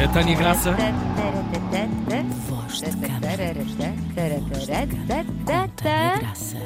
E 0.00 0.02
a 0.02 0.08
Tânia 0.08 0.34
Graça? 0.34 0.74
Voz 2.48 2.80
de 2.80 2.90
Graça. 6.18 6.56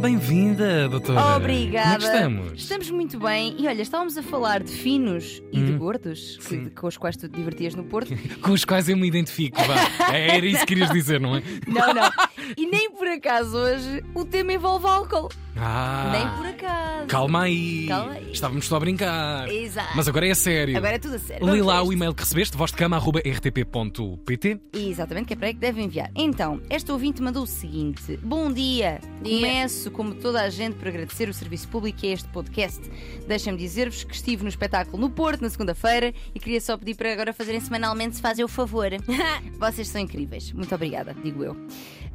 Bem-vinda, 0.00 0.88
doutora. 0.88 1.36
Obrigada. 1.36 1.88
Como 1.88 1.94
é 1.94 1.98
que 1.98 2.04
estamos? 2.16 2.52
Estamos 2.62 2.90
muito 2.92 3.18
bem. 3.18 3.56
E 3.58 3.66
olha, 3.66 3.82
estávamos 3.82 4.16
a 4.16 4.22
falar 4.22 4.62
de 4.62 4.70
finos 4.70 5.42
e 5.52 5.60
de 5.60 5.72
gordos, 5.72 6.38
que- 6.48 6.70
com 6.70 6.86
os 6.86 6.96
quais 6.96 7.16
tu 7.16 7.28
te 7.28 7.34
divertias 7.36 7.74
no 7.74 7.82
Porto. 7.82 8.14
Com 8.40 8.52
os 8.52 8.64
quais 8.64 8.88
eu 8.88 8.96
me 8.96 9.08
identifico, 9.08 9.58
vá. 9.64 10.14
Era 10.14 10.46
isso 10.46 10.60
que 10.60 10.66
querias 10.66 10.90
dizer, 10.90 11.20
não 11.20 11.34
é? 11.36 11.42
Não, 11.66 11.92
não. 11.92 12.10
E 12.56 12.66
nem 12.66 12.90
por 12.92 13.06
acaso 13.06 13.56
hoje 13.56 14.02
o 14.14 14.24
tema 14.24 14.52
envolve 14.52 14.86
álcool. 14.86 15.28
Ah, 15.60 16.10
Nem 16.12 16.28
por 16.36 16.46
acaso. 16.46 17.06
Calma 17.08 17.42
aí. 17.42 17.86
Calma 17.88 18.12
aí. 18.12 18.30
Estávamos 18.32 18.64
só 18.66 18.76
a 18.76 18.80
brincar. 18.80 19.48
Exato. 19.48 19.90
Mas 19.96 20.06
agora 20.06 20.28
é 20.28 20.34
sério. 20.34 20.76
Agora 20.76 20.94
é 20.94 20.98
tudo 21.00 21.16
a 21.16 21.18
sério. 21.18 21.44
Lê 21.44 21.60
lá 21.60 21.82
o 21.82 21.92
e-mail 21.92 22.14
que 22.14 22.22
recebeste, 22.22 22.56
vozdecama.rtp.pt. 22.56 24.60
Exatamente, 24.72 25.26
que 25.26 25.32
é 25.32 25.36
para 25.36 25.48
aí 25.48 25.54
que 25.54 25.58
devem 25.60 25.86
enviar. 25.86 26.12
Então, 26.14 26.60
esta 26.70 26.92
ouvinte 26.92 27.20
mandou 27.20 27.42
o 27.42 27.46
seguinte: 27.46 28.16
Bom 28.22 28.52
dia! 28.52 29.00
Começo, 29.20 29.90
como 29.90 30.14
toda 30.14 30.42
a 30.42 30.48
gente, 30.48 30.76
por 30.76 30.86
agradecer 30.86 31.28
o 31.28 31.34
serviço 31.34 31.66
público 31.68 32.06
é 32.06 32.10
este 32.10 32.28
podcast. 32.28 32.80
Deixem-me 33.26 33.58
dizer-vos 33.58 34.04
que 34.04 34.14
estive 34.14 34.44
no 34.44 34.48
espetáculo 34.48 34.98
no 34.98 35.10
Porto 35.10 35.40
na 35.42 35.50
segunda-feira 35.50 36.14
e 36.34 36.38
queria 36.38 36.60
só 36.60 36.76
pedir 36.78 36.94
para 36.94 37.12
agora 37.12 37.32
fazerem 37.32 37.60
semanalmente, 37.60 38.14
se 38.16 38.22
fazem 38.22 38.44
o 38.44 38.48
favor. 38.48 38.90
Vocês 39.58 39.88
são 39.88 40.00
incríveis. 40.00 40.52
Muito 40.52 40.72
obrigada, 40.72 41.16
digo 41.22 41.42
eu. 41.42 41.56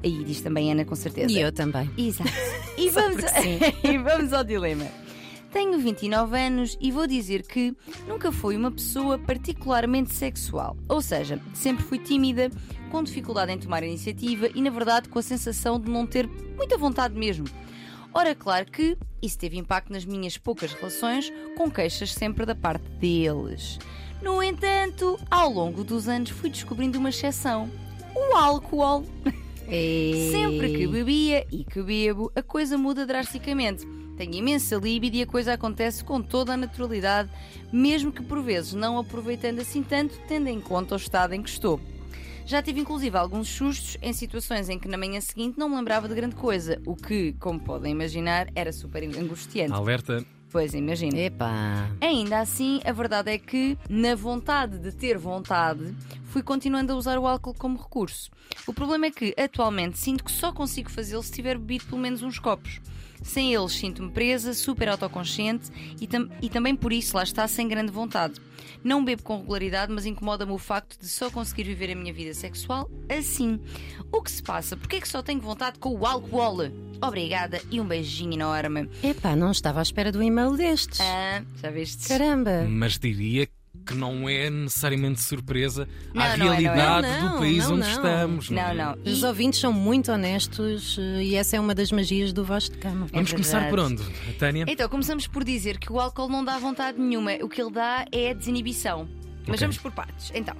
E 0.03 0.23
diz 0.23 0.41
também 0.41 0.71
Ana, 0.71 0.83
com 0.83 0.95
certeza. 0.95 1.31
E 1.31 1.39
eu 1.39 1.51
também. 1.51 1.89
Exato. 1.97 2.29
E 2.75 2.89
vamos, 2.89 3.21
e 3.83 3.97
vamos 3.99 4.33
ao 4.33 4.43
dilema. 4.43 4.87
Tenho 5.51 5.77
29 5.77 6.35
anos 6.35 6.75
e 6.81 6.91
vou 6.91 7.05
dizer 7.05 7.43
que 7.43 7.75
nunca 8.07 8.31
fui 8.31 8.57
uma 8.57 8.71
pessoa 8.71 9.19
particularmente 9.19 10.11
sexual. 10.11 10.75
Ou 10.89 10.99
seja, 10.99 11.39
sempre 11.53 11.83
fui 11.83 11.99
tímida, 11.99 12.49
com 12.89 13.03
dificuldade 13.03 13.51
em 13.51 13.59
tomar 13.59 13.83
iniciativa 13.83 14.49
e, 14.55 14.59
na 14.59 14.71
verdade, 14.71 15.07
com 15.07 15.19
a 15.19 15.21
sensação 15.21 15.79
de 15.79 15.87
não 15.87 16.07
ter 16.07 16.27
muita 16.57 16.75
vontade 16.75 17.15
mesmo. 17.15 17.45
Ora, 18.11 18.33
claro 18.33 18.65
que 18.65 18.97
isso 19.21 19.37
teve 19.37 19.59
impacto 19.59 19.93
nas 19.93 20.03
minhas 20.03 20.37
poucas 20.37 20.73
relações, 20.73 21.31
com 21.55 21.69
queixas 21.69 22.11
sempre 22.11 22.47
da 22.47 22.55
parte 22.55 22.89
deles. 22.99 23.77
No 24.23 24.41
entanto, 24.41 25.19
ao 25.29 25.51
longo 25.51 25.83
dos 25.83 26.07
anos 26.07 26.31
fui 26.31 26.49
descobrindo 26.49 26.97
uma 26.97 27.09
exceção: 27.09 27.69
o 28.15 28.35
álcool. 28.35 29.05
Sempre 30.31 30.73
que 30.73 30.87
bebia 30.87 31.45
e 31.51 31.63
que 31.63 31.81
bebo, 31.81 32.31
a 32.35 32.41
coisa 32.41 32.77
muda 32.77 33.05
drasticamente. 33.05 33.85
Tenho 34.17 34.35
imensa 34.35 34.75
libido 34.75 35.15
e 35.15 35.23
a 35.23 35.25
coisa 35.25 35.53
acontece 35.53 36.03
com 36.03 36.21
toda 36.21 36.53
a 36.53 36.57
naturalidade, 36.57 37.31
mesmo 37.71 38.11
que 38.11 38.21
por 38.21 38.41
vezes 38.41 38.73
não 38.73 38.99
aproveitando 38.99 39.59
assim 39.59 39.81
tanto, 39.81 40.19
tendo 40.27 40.47
em 40.47 40.61
conta 40.61 40.93
o 40.93 40.97
estado 40.97 41.33
em 41.33 41.41
que 41.41 41.49
estou. 41.49 41.79
Já 42.45 42.61
tive 42.61 42.81
inclusive 42.81 43.17
alguns 43.17 43.47
sustos 43.47 43.97
em 44.01 44.11
situações 44.11 44.67
em 44.69 44.77
que 44.77 44.87
na 44.87 44.97
manhã 44.97 45.21
seguinte 45.21 45.57
não 45.57 45.69
me 45.69 45.75
lembrava 45.77 46.07
de 46.07 46.13
grande 46.13 46.35
coisa, 46.35 46.79
o 46.85 46.95
que, 46.95 47.33
como 47.39 47.59
podem 47.59 47.91
imaginar, 47.91 48.49
era 48.53 48.71
super 48.71 49.03
angustiante. 49.03 49.71
Alerta. 49.71 50.25
Pois 50.53 50.73
imagino. 50.75 51.17
Epá. 51.17 51.89
Ainda 51.99 52.39
assim, 52.39 52.79
a 52.85 52.91
verdade 52.93 53.31
é 53.31 53.37
que, 53.39 53.77
na 53.89 54.13
vontade 54.15 54.77
de 54.77 54.91
ter 54.91 55.17
vontade, 55.17 55.93
fui 56.25 56.41
continuando 56.43 56.93
a 56.93 56.95
usar 56.95 57.17
o 57.17 57.27
álcool 57.27 57.55
como 57.55 57.75
recurso. 57.77 58.29
O 58.67 58.73
problema 58.73 59.07
é 59.07 59.11
que, 59.11 59.33
atualmente, 59.37 59.97
sinto 59.97 60.23
que 60.23 60.31
só 60.31 60.53
consigo 60.53 60.91
fazê-lo 60.91 61.23
se 61.23 61.31
tiver 61.31 61.57
bebido 61.57 61.85
pelo 61.85 61.99
menos 61.99 62.21
uns 62.21 62.37
copos. 62.37 62.79
Sem 63.23 63.53
eles, 63.53 63.71
sinto-me 63.71 64.11
presa, 64.11 64.53
super 64.53 64.89
autoconsciente 64.89 65.71
e, 65.99 66.05
tam- 66.05 66.29
e 66.41 66.49
também 66.49 66.75
por 66.75 66.93
isso 66.93 67.17
lá 67.17 67.23
está 67.23 67.47
sem 67.47 67.67
grande 67.67 67.91
vontade. 67.91 68.35
Não 68.83 69.03
bebo 69.03 69.23
com 69.23 69.37
regularidade, 69.37 69.91
mas 69.91 70.05
incomoda-me 70.05 70.51
o 70.51 70.57
facto 70.57 70.99
de 70.99 71.07
só 71.07 71.29
conseguir 71.29 71.63
viver 71.63 71.91
a 71.91 71.95
minha 71.95 72.13
vida 72.13 72.33
sexual 72.33 72.89
assim. 73.09 73.59
O 74.11 74.21
que 74.21 74.31
se 74.31 74.43
passa? 74.43 74.75
Porquê 74.77 74.97
é 74.97 75.01
que 75.01 75.07
só 75.07 75.21
tenho 75.21 75.41
vontade 75.41 75.79
com 75.79 75.95
o 75.95 76.05
álcool? 76.05 76.71
Obrigada 77.01 77.61
e 77.69 77.79
um 77.81 77.85
beijinho 77.85 78.33
enorme. 78.33 78.89
Epá, 79.03 79.35
não 79.35 79.51
estava 79.51 79.79
à 79.79 79.83
espera 79.83 80.11
do 80.11 80.21
e-mail 80.21 80.55
destes. 80.55 80.99
Ah, 81.01 81.43
já 81.61 81.69
viste? 81.69 82.07
Caramba. 82.07 82.65
Mas 82.67 82.97
diria 82.97 83.45
que 83.45 83.62
não 83.91 84.29
é 84.29 84.49
necessariamente 84.49 85.19
surpresa 85.21 85.87
Não, 86.13 86.21
à 86.21 86.27
não 86.27 86.33
é, 86.33 86.37
não 86.37 86.45
é. 86.45 86.57
realidade 86.57 87.07
Não, 87.07 87.31
do 87.33 87.37
país 87.39 87.63
não, 87.67 87.71
onde 87.73 87.81
não. 87.81 87.89
estamos. 87.89 88.49
Não, 88.51 88.61
é? 88.61 88.73
não. 88.75 88.95
Os 89.05 89.21
E- 89.21 89.25
ouvintes 89.25 89.59
são 89.59 89.73
muito 89.73 90.11
honestos 90.11 90.97
eh, 90.99 91.23
e 91.23 91.35
essa 91.35 91.55
é 91.55 91.59
uma 91.59 91.73
das 91.73 91.91
magias 91.91 92.31
do 92.31 92.43
Voz 92.45 92.69
de 92.69 92.77
Cama. 92.77 93.07
Vamos 93.11 93.29
É 93.29 93.33
começar 93.33 93.69
por 93.69 93.79
onde, 93.79 94.03
Tânia? 94.37 94.65
Então, 94.67 94.87
começamos 94.87 95.25
por 95.25 95.43
dizer 95.43 95.79
que 95.79 95.91
o 95.91 95.99
álcool 95.99 96.29
não 96.29 96.45
dá 96.45 96.57
vontade 96.59 96.99
nenhuma. 96.99 97.31
O 97.41 97.49
que 97.49 97.61
ele 97.61 97.71
dá 97.71 98.05
é 98.11 98.29
a 98.29 98.33
desinibição. 98.33 99.07
Mas 99.47 99.55
Ok. 99.55 99.59
vamos 99.59 99.77
por 99.77 99.91
partes. 99.91 100.31
Então, 100.33 100.55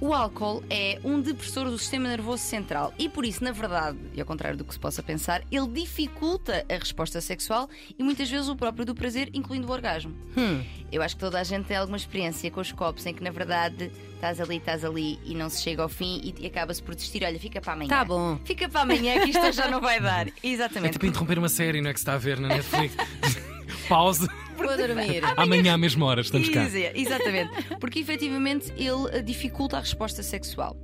o 0.00 0.14
álcool 0.14 0.62
é 0.70 0.98
um 1.04 1.20
depressor 1.20 1.66
do 1.66 1.76
sistema 1.78 2.08
nervoso 2.08 2.42
central 2.42 2.94
e 2.98 3.06
por 3.06 3.22
isso, 3.24 3.44
na 3.44 3.52
verdade, 3.52 3.98
e 4.14 4.20
ao 4.20 4.26
contrário 4.26 4.56
do 4.56 4.64
que 4.64 4.72
se 4.72 4.80
possa 4.80 5.02
pensar, 5.02 5.42
ele 5.52 5.68
dificulta 5.68 6.64
a 6.70 6.74
resposta 6.78 7.20
sexual 7.20 7.68
e 7.98 8.02
muitas 8.02 8.30
vezes 8.30 8.48
o 8.48 8.56
próprio 8.56 8.86
do 8.86 8.94
prazer, 8.94 9.28
incluindo 9.34 9.68
o 9.68 9.70
orgasmo. 9.70 10.14
Hum. 10.36 10.62
Eu 10.90 11.02
acho 11.02 11.16
que 11.16 11.20
toda 11.20 11.38
a 11.38 11.44
gente 11.44 11.66
tem 11.66 11.76
alguma 11.76 11.98
experiência 11.98 12.50
com 12.50 12.60
os 12.62 12.72
copos 12.72 13.04
em 13.04 13.12
que, 13.12 13.22
na 13.22 13.30
verdade, 13.30 13.92
estás 14.14 14.40
ali, 14.40 14.56
estás 14.56 14.84
ali 14.86 15.18
e 15.24 15.34
não 15.34 15.50
se 15.50 15.62
chega 15.62 15.82
ao 15.82 15.88
fim 15.88 16.34
e, 16.40 16.46
acaba-se 16.46 16.82
por 16.82 16.94
desistir. 16.94 17.22
Olha, 17.22 17.38
fica 17.38 17.60
para 17.60 17.74
amanhã. 17.74 17.88
Tá 17.90 18.04
bom. 18.04 18.38
Fica 18.44 18.68
para 18.70 18.80
amanhã 18.80 19.20
que 19.20 19.30
isto 19.30 19.52
já 19.52 19.68
não 19.68 19.80
vai 19.82 20.00
dar. 20.00 20.28
É 20.42 20.48
Exatamente. 20.48 20.92
tipo 20.92 21.04
interromper 21.06 21.38
uma 21.38 21.48
série, 21.48 21.80
não 21.82 21.90
é 21.90 21.92
que 21.92 22.00
se 22.00 22.04
está 22.04 22.14
a 22.14 22.18
ver 22.18 22.40
na 22.40 22.48
Netflix? 22.48 22.96
Pausa. 23.88 24.28
Vou 24.66 24.76
dormir. 24.76 25.22
Amanhã 25.36 25.74
à 25.74 25.78
mesma 25.78 26.06
hora 26.06 26.20
estamos 26.20 26.48
cá. 26.48 26.64
Dizer, 26.64 26.92
exatamente. 26.94 27.50
Porque 27.80 27.98
efetivamente 27.98 28.72
ele 28.76 29.08
eh, 29.12 29.22
dificulta 29.22 29.76
a 29.76 29.80
resposta 29.80 30.22
sexual. 30.22 30.76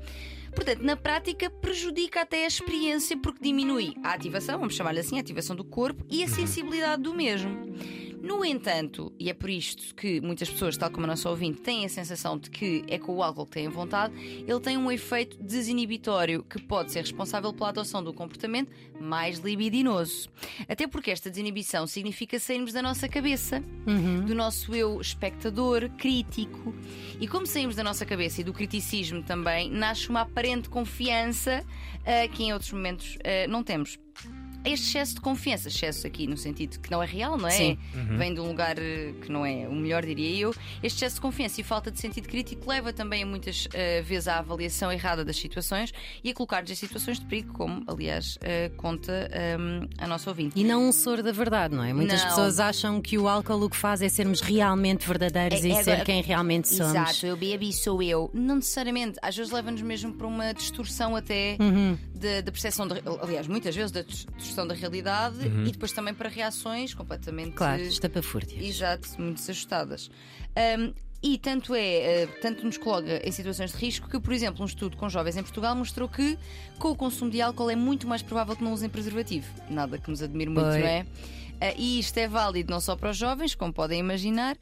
Portanto, 0.55 0.81
na 0.81 0.97
prática, 0.97 1.51
prejudica 1.51 2.23
até 2.23 2.45
a 2.45 2.47
experiência 2.47 3.17
porque 3.19 3.45
diminui 3.45 3.95
a 4.03 4.15
ativação, 4.15 4.59
vamos 4.59 4.75
chamar-lhe 4.75 5.01
assim, 5.01 5.19
a 5.19 5.21
ativação 5.21 5.55
do 5.55 5.63
corpo 5.63 6.03
e 6.11 6.25
a 6.25 6.29
sensibilidade 6.29 7.03
do 7.03 7.15
mesmo. 7.15 7.75
No 8.22 8.44
entanto, 8.44 9.12
e 9.19 9.31
é 9.31 9.34
por 9.34 9.50
isto 9.50 9.94
que 9.94 10.21
muitas 10.21 10.49
pessoas, 10.50 10.77
tal 10.77 10.91
como 10.91 11.04
a 11.04 11.09
nossa 11.09 11.28
ouvinte, 11.28 11.60
têm 11.60 11.84
a 11.84 11.88
sensação 11.88 12.38
de 12.38 12.50
que 12.50 12.84
é 12.88 12.99
com 12.99 13.15
o 13.15 13.22
álcool 13.22 13.47
que 13.47 13.53
têm 13.53 13.69
vontade, 13.69 14.15
ele 14.19 14.60
tem 14.60 14.77
um 14.77 14.91
efeito 14.91 15.37
desinibitório 15.43 16.43
que 16.43 16.60
pode 16.60 16.93
ser 16.93 17.00
responsável 17.00 17.53
pela 17.53 17.71
adoção 17.71 18.03
um 18.06 18.12
comportamento 18.12 18.71
mais 19.00 19.38
libidinoso. 19.38 20.28
Até 20.69 20.87
porque 20.87 21.10
esta 21.10 21.31
desinibição 21.31 21.87
significa 21.87 22.38
sairmos 22.38 22.72
da 22.72 22.82
nossa 22.82 23.09
cabeça 23.09 23.62
do 24.27 24.34
nosso 24.34 24.75
eu 24.75 25.00
espectador, 25.00 25.91
crítico. 25.97 26.75
E 27.21 27.27
como 27.27 27.47
saímos 27.47 27.77
da 27.77 27.84
nossa 27.84 28.04
cabeça 28.04 28.41
e 28.41 28.44
do 28.44 28.53
criticismo 28.53 29.22
também, 29.22 29.71
nasce 29.71 30.09
uma 30.09 30.22
aparente 30.22 30.69
confiança 30.69 31.65
ah, 32.04 32.28
que 32.28 32.44
em 32.44 32.53
outros 32.53 32.72
momentos 32.72 33.19
ah, 33.25 33.47
não 33.48 33.62
temos. 33.62 33.98
Este 34.66 34.88
excesso 34.88 35.15
de 35.15 35.21
confiança, 35.21 35.69
excesso 35.69 36.06
aqui 36.06 36.27
no 36.27 36.37
sentido 36.37 36.78
que 36.81 36.91
não 36.91 37.03
é 37.03 37.06
real, 37.06 37.38
não 37.38 37.49
é? 37.49 37.53
Sim. 37.53 37.78
Vem 38.19 38.34
de 38.34 38.41
um 38.41 38.49
lugar 38.49 38.77
eh, 38.78 39.12
que 39.22 39.31
não 39.31 39.47
é 39.47 39.69
o 39.69 39.72
melhor, 39.75 40.04
diria 40.04 40.38
eu. 40.41 40.54
Este 40.82 40.97
excesso 40.99 41.15
de 41.16 41.21
confiança 41.21 41.60
e 41.60 41.65
falta 41.65 41.91
de 41.91 42.00
sentido 42.00 42.28
crítico 42.28 42.69
leva 42.69 42.93
também 42.93 43.22
a 43.22 43.27
muitas 43.27 43.69
eh, 43.72 44.03
vezes 44.03 44.27
à 44.28 44.38
avaliação 44.38 44.91
errada 44.93 45.25
das 45.25 45.37
situações 45.37 45.93
e 46.25 46.31
a 46.31 46.34
colocar-nos 46.34 46.71
em 46.71 46.75
situações 46.75 47.19
de 47.21 47.27
perigo, 47.27 47.53
como 47.53 47.84
aliás 47.87 48.38
eh, 48.43 48.71
conta 48.77 49.31
ehm, 49.32 49.88
a 49.99 50.06
nossa 50.06 50.31
ouvinte. 50.31 50.59
E 50.59 50.65
não 50.65 50.88
um 50.88 50.93
soro 50.93 51.22
da 51.22 51.33
verdade, 51.33 51.75
não 51.75 51.84
é? 51.84 51.93
Muitas 51.93 52.21
Não. 52.22 52.28
pessoas 52.31 52.59
acham 52.59 53.00
que 53.00 53.16
o 53.19 53.28
álcool 53.28 53.62
o 53.65 53.71
que 53.71 53.77
faz 53.77 54.03
é 54.03 54.09
sermos 54.09 54.41
realmente 54.41 55.06
verdadeiros 55.06 55.65
É- 55.65 55.69
e 55.69 55.72
é- 55.72 55.83
ser 55.84 56.04
quem 56.04 56.22
realmente 56.22 56.69
somos. 56.69 56.93
Exato, 56.93 57.27
eu 57.27 57.37
bebo 57.37 57.62
e 57.65 57.72
sou 57.72 58.03
eu. 58.03 58.31
Não 58.34 58.56
necessariamente. 58.56 59.19
Às 59.22 59.37
vezes 59.37 59.53
leva-nos 59.53 59.83
mesmo 59.83 60.12
para 60.15 60.27
uma 60.27 60.53
distorção 60.53 61.15
até 61.15 61.56
Uhum. 61.60 61.97
da 62.43 62.50
percepção, 62.50 62.87
aliás, 63.22 63.47
muitas 63.47 63.75
vezes 63.77 63.93
da 63.93 64.03
distorção 64.03 64.56
da 64.65 64.75
realidade 64.75 65.39
e 65.67 65.72
depois 65.72 65.91
também 65.91 66.15
para 66.15 66.28
reações 66.28 66.94
completamente. 66.94 67.50
Claro, 67.56 67.83
estapafúrdias. 67.83 68.65
Exato, 68.65 69.21
muito 69.21 69.41
ajustadas. 69.50 70.09
Ahm, 70.55 70.93
e 71.22 71.38
tanto 71.38 71.75
é, 71.75 72.22
eh, 72.22 72.27
tanto 72.41 72.65
nos 72.65 72.77
coloca 72.77 73.27
em 73.27 73.32
situações 73.32 73.72
de 73.72 73.78
risco 73.78 74.09
que, 74.09 74.21
por 74.21 74.33
exemplo, 74.33 74.63
um 74.63 74.66
estudo 74.66 74.97
com 74.97 75.09
jovens 75.09 75.36
em 75.36 75.42
Portugal 75.42 75.74
mostrou 75.74 76.09
que 76.09 76.39
com 76.78 76.91
o 76.91 76.97
consumo 76.97 77.30
de 77.30 77.41
álcool 77.41 77.71
é 77.71 77.77
muito 77.77 78.07
mais 78.07 78.22
provável 78.22 78.54
que 78.54 78.63
não 78.63 78.72
usem 78.72 78.89
preservativo. 78.89 79.47
Nada 79.68 79.98
que 79.98 80.10
nos 80.10 80.22
admire 80.22 80.51
muito, 80.51 80.66
Pois. 80.66 80.80
não 80.80 80.86
é? 80.86 81.07
Ah, 81.60 81.72
e 81.77 81.98
isto 81.98 82.18
é 82.18 82.28
válido 82.28 82.71
não 82.71 82.80
só 82.80 82.95
para 82.95 83.10
os 83.10 83.16
jovens, 83.16 83.54
como 83.54 83.72
podem 83.72 83.98
imaginar, 83.98 84.59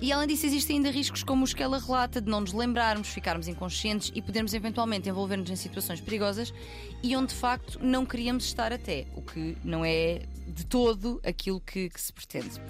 e 0.00 0.10
além 0.10 0.28
disso 0.28 0.46
existem 0.46 0.76
ainda 0.76 0.90
riscos 0.90 1.22
como 1.22 1.44
os 1.44 1.52
que 1.52 1.62
ela 1.62 1.78
relata 1.78 2.20
de 2.22 2.30
não 2.30 2.40
nos 2.40 2.54
lembrarmos, 2.54 3.08
ficarmos 3.08 3.48
inconscientes 3.48 4.10
e 4.14 4.22
podermos 4.22 4.54
eventualmente 4.54 5.08
envolver-nos 5.08 5.50
em 5.50 5.56
situações 5.56 6.00
perigosas 6.00 6.52
e 7.02 7.14
onde 7.14 7.34
de 7.34 7.38
facto 7.38 7.78
não 7.82 8.06
queríamos 8.06 8.44
estar 8.44 8.72
até, 8.72 9.06
o 9.14 9.20
que 9.20 9.58
não 9.62 9.84
é 9.84 10.22
de 10.46 10.64
todo 10.64 11.20
aquilo 11.22 11.60
que, 11.60 11.90
que 11.90 12.00
se 12.00 12.12
pretende. 12.12 12.60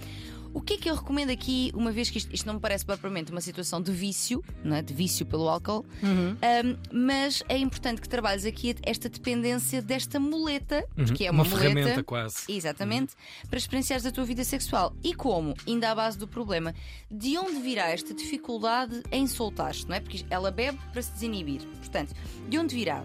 O 0.58 0.60
que 0.60 0.74
é 0.74 0.76
que 0.76 0.90
eu 0.90 0.94
recomendo 0.94 1.30
aqui, 1.30 1.70
uma 1.74 1.90
vez 1.92 2.10
que 2.10 2.18
isto, 2.18 2.34
isto 2.34 2.46
não 2.46 2.54
me 2.54 2.60
parece 2.60 2.84
propriamente 2.84 3.30
uma 3.30 3.40
situação 3.40 3.80
de 3.80 3.92
vício, 3.92 4.42
não 4.64 4.76
é? 4.76 4.82
de 4.82 4.92
vício 4.92 5.24
pelo 5.24 5.48
álcool, 5.48 5.84
Uhum. 6.02 6.32
um, 6.32 6.76
mas 6.92 7.42
é 7.48 7.56
importante 7.56 8.00
que 8.00 8.08
trabalhes 8.08 8.44
aqui 8.44 8.74
esta 8.82 9.08
dependência 9.08 9.80
desta 9.80 10.18
muleta, 10.20 10.84
porque 10.96 11.24
é 11.24 11.30
uma, 11.30 11.42
Uma 11.42 11.50
muleta. 11.50 11.68
ferramenta 11.74 12.02
quase. 12.04 12.36
Exatamente, 12.48 13.14
para 13.48 13.58
experienciares 13.58 14.04
a 14.04 14.10
tua 14.10 14.24
vida 14.24 14.44
sexual. 14.44 14.94
E 15.02 15.14
como? 15.14 15.54
Ainda 15.66 15.90
à 15.90 15.94
base 15.94 16.18
do 16.18 16.26
problema. 16.28 16.74
De 17.10 17.38
onde 17.38 17.60
virá 17.60 17.88
esta 17.90 18.12
dificuldade 18.12 19.02
em 19.12 19.26
soltar-te, 19.26 19.86
não 19.88 19.94
é? 19.94 20.00
Porque 20.00 20.24
ela 20.28 20.50
bebe 20.50 20.78
para 20.92 21.02
se 21.02 21.12
desinibir. 21.12 21.62
Portanto, 21.78 22.14
de 22.48 22.58
onde 22.58 22.74
virá? 22.74 23.04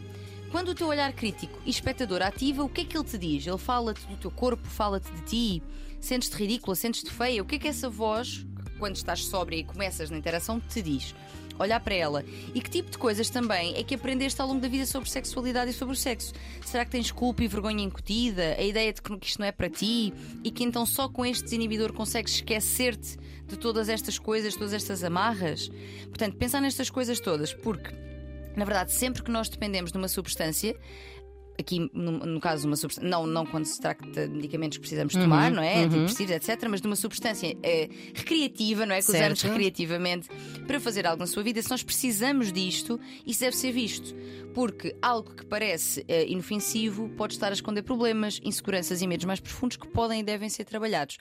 Quando 0.54 0.70
o 0.70 0.76
teu 0.76 0.86
olhar 0.86 1.12
crítico 1.14 1.60
e 1.66 1.72
espectador 1.72 2.22
ativa, 2.22 2.64
o 2.64 2.70
que 2.70 2.82
é 2.82 2.86
que 2.86 2.96
ele 2.96 3.04
te 3.04 3.18
diz? 3.18 3.48
Ele 3.48 3.58
fala-te 3.58 4.06
do 4.06 4.16
teu 4.16 4.30
corpo, 4.30 4.68
fala-te 4.68 5.12
de 5.12 5.22
ti, 5.24 5.64
sentes-te 6.00 6.36
ridícula, 6.36 6.76
sentes-te 6.76 7.10
feia. 7.10 7.42
O 7.42 7.46
que 7.46 7.56
é 7.56 7.58
que 7.58 7.68
essa 7.68 7.90
voz, 7.90 8.46
quando 8.78 8.96
estás 8.96 9.26
sóbria 9.26 9.58
e 9.58 9.64
começas 9.64 10.12
na 10.12 10.18
interação, 10.18 10.60
te 10.60 10.80
diz? 10.84 11.16
Olhar 11.58 11.80
para 11.80 11.96
ela. 11.96 12.24
E 12.54 12.62
que 12.62 12.70
tipo 12.70 12.92
de 12.92 13.00
coisas 13.00 13.32
também 13.32 13.76
é 13.76 13.84
que 13.84 13.96
aprendeste 13.96 14.40
ao 14.40 14.48
longo 14.48 14.62
da 14.62 14.68
vida 14.68 14.86
sobre 14.86 15.10
sexualidade 15.10 15.72
e 15.72 15.74
sobre 15.74 15.96
o 15.96 15.98
sexo? 15.98 16.34
Será 16.64 16.86
que 16.86 16.92
tens 16.92 17.12
culpa 17.12 17.44
e 17.44 17.48
vergonha 17.48 17.84
incutida? 17.84 18.56
A 18.56 18.62
ideia 18.62 18.94
de 18.94 19.02
que 19.02 19.12
isto 19.26 19.40
não 19.40 19.48
é 19.48 19.52
para 19.52 19.72
ti? 19.72 20.14
E 20.44 20.52
que 20.52 20.64
então 20.64 20.86
só 20.86 21.10
com 21.10 21.26
este 21.26 21.46
desinibidor 21.46 21.94
consegues 21.94 22.36
esquecer-te 22.36 23.18
de 23.48 23.58
todas 23.58 23.90
estas 23.90 24.20
coisas, 24.20 24.56
todas 24.56 24.74
estas 24.74 25.04
amarras? 25.04 25.72
Portanto, 26.10 26.38
pensar 26.38 26.62
nestas 26.62 26.92
coisas 26.92 27.20
todas, 27.20 27.56
porque 27.56 28.13
na 28.56 28.66
verdade, 28.66 28.92
sempre 28.92 29.24
que 29.24 29.32
nós 29.32 29.50
dependemos 29.50 29.92
de 29.92 29.98
uma 29.98 30.08
substância, 30.08 30.76
aqui 31.60 31.90
no, 31.94 32.12
no 32.12 32.40
caso 32.40 32.68
uma 32.68 32.76
substância, 32.76 33.10
não, 33.10 33.26
não 33.26 33.46
quando 33.46 33.66
se 33.66 33.80
trata 33.80 34.28
de 34.28 34.34
medicamentos 34.34 34.78
que 34.78 34.82
precisamos 34.82 35.14
tomar, 35.14 35.52
não 35.52 35.62
é? 35.62 35.84
Antidepressivos, 35.84 36.36
etc., 36.36 36.68
mas 36.70 36.82
de 36.82 36.88
uma 36.88 36.96
substância 36.96 37.56
eh, 37.64 37.90
recreativa, 38.14 38.86
não 38.86 38.96
é? 38.96 39.02
Que 39.02 39.10
usamos 39.10 39.42
recreativamente 39.42 40.30
para 40.66 40.80
fazer 40.80 41.06
algo 41.06 41.20
na 41.20 41.28
sua 41.28 41.44
vida, 41.44 41.62
se 41.62 41.70
nós 41.70 41.84
precisamos 41.84 42.52
disto, 42.52 43.00
isso 43.26 43.40
deve 43.40 43.56
ser 43.56 43.72
visto. 43.72 44.16
Porque 44.54 44.96
algo 45.02 45.34
que 45.34 45.44
parece 45.46 46.06
eh, 46.08 46.28
inofensivo 46.28 47.10
pode 47.10 47.34
estar 47.34 47.50
a 47.50 47.54
esconder 47.54 47.82
problemas, 47.82 48.40
inseguranças 48.44 49.02
e 49.02 49.08
medos 49.08 49.26
mais 49.26 49.40
profundos 49.40 49.78
que 49.78 49.88
podem 49.88 50.20
e 50.20 50.24
devem 50.24 50.48
ser 50.48 50.64
trabalhados. 50.64 51.18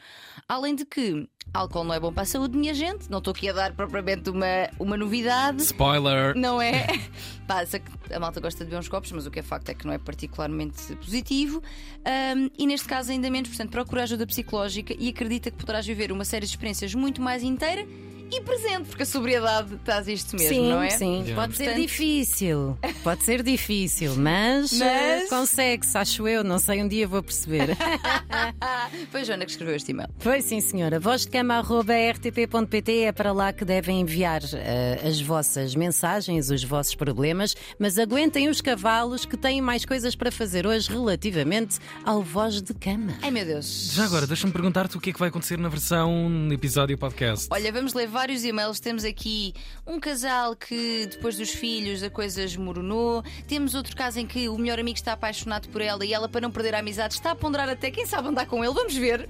Além 0.47 0.75
de 0.75 0.85
que 0.85 1.27
álcool 1.53 1.85
não 1.85 1.95
é 1.95 2.01
bom 2.01 2.13
para 2.13 2.25
a 2.25 2.27
saúde, 2.27 2.57
minha 2.57 2.75
gente, 2.75 3.11
não 3.11 3.19
estou 3.19 3.33
aqui 3.33 3.49
a 3.49 3.53
dar 3.55 3.73
propriamente 3.73 4.29
uma, 4.29 4.69
uma 4.79 4.99
novidade. 4.99 5.63
Spoiler! 5.63 6.37
Não 6.37 6.61
é? 6.61 6.87
Passa 7.49 7.79
que 7.79 7.91
a 8.13 8.21
malta 8.21 8.39
gosta 8.39 8.65
de 8.65 8.71
beber 8.71 8.81
uns 8.81 8.89
copos, 8.89 9.11
mas 9.13 9.27
o 9.27 9.31
que 9.31 9.39
é 9.39 9.43
facto 9.43 9.71
é 9.71 9.75
que 9.75 9.87
não 9.87 9.95
é 9.95 9.99
particularmente 10.23 10.95
positivo. 10.97 11.63
Ahm, 12.05 12.51
e 12.59 12.67
neste 12.67 12.89
caso, 12.89 13.11
ainda 13.11 13.31
menos. 13.31 13.49
Portanto, 13.49 13.71
procura 13.71 14.03
ajuda 14.03 14.27
psicológica 14.27 14.95
e 14.99 15.09
acredita 15.09 15.51
que 15.51 15.57
poderás 15.57 15.87
viver 15.87 16.13
uma 16.13 16.25
série 16.25 16.47
de 16.47 16.53
experiências 16.53 16.95
muito 16.95 17.21
mais 17.21 17.43
inteira 17.43 17.87
e 18.33 18.41
presente, 18.41 18.89
porque 18.89 19.03
a 19.03 19.07
sobriedade 19.07 19.77
traz 19.85 20.09
isto 20.09 20.35
mesmo, 20.37 20.49
sim, 20.49 20.71
não 20.71 20.83
é? 20.83 20.91
sim. 20.91 21.21
Yeah. 21.23 21.35
Pode 21.35 21.57
ser 21.57 21.75
difícil. 21.75 22.79
Pode 23.05 23.23
ser 23.25 23.43
difícil, 23.43 24.15
mas, 24.17 24.73
Mas- 24.73 24.83
eh, 24.83 25.27
consegue-se, 25.29 25.97
acho 25.99 26.27
eu. 26.27 26.43
Não 26.43 26.59
sei, 26.59 26.83
um 26.83 26.89
dia 26.89 27.07
vou 27.07 27.23
perceber. 27.23 27.77
Foi 29.11 29.21
a 29.21 29.25
Joana 29.25 29.45
que 29.45 29.51
escreveu 29.51 29.75
este 29.77 29.91
e-mail. 29.91 30.09
Foi 30.19 30.41
sim, 30.41 30.61
senhora. 30.61 30.99
Voz 30.99 31.23
de 31.23 31.29
cama 31.29 31.61
rtp.pt 31.61 32.99
é 33.01 33.13
para 33.13 33.33
lá 33.33 33.53
que 33.53 33.65
devem 33.65 34.01
enviar 34.01 34.41
eh, 34.55 35.01
as 35.07 35.21
vossas 35.21 35.75
mensagens, 35.75 36.51
os 36.51 36.65
vossos 36.65 36.95
problemas, 36.95 37.55
mas 37.79 37.99
aguentem 37.99 38.49
os 38.49 38.61
cavalos 38.61 39.25
que 39.25 39.37
têm 39.37 39.61
mais 39.61 39.85
coisas 39.85 40.15
para 40.15 40.31
fazer 40.33 40.67
hoje 40.67 40.91
relativamente 40.91 41.79
ao 42.05 42.23
voz 42.23 42.63
de 42.63 42.73
cama. 42.75 43.15
Ai 43.23 43.31
meu 43.31 43.45
Deus. 43.45 43.93
Já 43.95 44.05
agora, 44.05 44.27
deixa-me 44.27 44.53
perguntar-te 44.53 44.97
o 44.97 45.01
que 45.01 45.11
é 45.11 45.13
que 45.13 45.19
vai 45.19 45.29
acontecer 45.29 45.59
na 45.59 45.69
versão 45.69 46.49
episódio 46.53 46.97
podcast. 46.97 47.49
Olha, 47.51 47.73
vamos 47.73 47.93
ler 47.95 48.07
vários 48.23 48.45
e-mails. 48.45 48.79
Temos 48.79 49.05
aqui 49.05 49.53
um 49.85 49.99
casal 49.99 50.55
que 50.55 51.07
depois 51.11 51.37
dos 51.37 51.51
filhos 51.51 52.05
a 52.05 52.11
coisa 52.11 52.45
esmoronou. 52.45 53.25
Temos 53.49 53.75
outro 53.75 53.97
caso 53.97 54.21
em 54.21 54.27
que 54.27 54.49
o 54.49 54.57
melhor 54.57 54.79
amigo 54.79 54.97
está 54.97 55.13
apaixonado 55.15 55.69
por 55.71 55.81
ela 55.81 56.05
e 56.07 56.15
ela, 56.15 56.29
para 56.29 56.41
não 56.41 56.51
perder 56.51 56.75
a 56.77 56.79
amizade, 56.79 57.15
está 57.15 57.33
a 57.33 57.35
ponderar 57.35 57.69
até 57.69 57.91
quem 57.91 58.07
sabe 58.07 58.29
andar 58.29 58.47
com 58.47 58.65
ele. 58.65 58.73
Vamos 58.75 58.95
ver. 58.95 59.29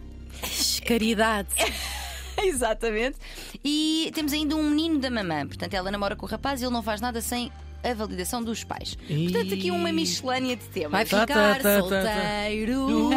Caridade. 0.87 1.49
Exatamente. 2.37 3.17
E 3.65 4.11
temos 4.15 4.33
ainda 4.35 4.57
um 4.57 4.69
menino 4.71 4.99
da 4.99 5.11
mamã. 5.11 5.47
Portanto, 5.47 5.73
ela 5.73 5.91
namora 5.91 6.15
com 6.15 6.27
o 6.27 6.29
rapaz 6.29 6.61
e 6.61 6.65
ele 6.67 6.73
não 6.73 6.83
faz 6.83 7.01
nada 7.01 7.23
sem 7.23 7.51
a 7.83 7.95
validação 7.95 8.43
dos 8.45 8.63
pais. 8.63 8.95
Portanto, 8.95 9.55
aqui 9.55 9.71
uma 9.71 9.91
miscelânea 9.91 10.55
de 10.55 10.65
temas. 10.65 10.91
Vai 10.93 11.05
Tá, 11.07 11.21
ficar 11.23 11.35
tá, 11.35 11.55
tá, 11.55 11.61
tá, 11.63 11.79
tá. 11.81 11.81
solteiro. 11.81 13.11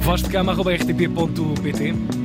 Voz 0.00 0.22
de 0.22 0.30
cama, 0.30 0.54
rtp.pt. 0.54 2.21